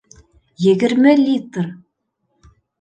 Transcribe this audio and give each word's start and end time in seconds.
Егерме 0.69 1.13
литр! 1.21 1.71